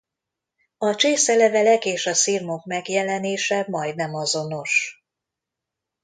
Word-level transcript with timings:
A 0.77 0.95
csészelevelek 0.95 1.85
és 1.85 2.05
a 2.05 2.13
szirmok 2.13 2.65
megjelenése 2.65 3.65
majdnem 3.69 4.13
azonos. 4.15 5.03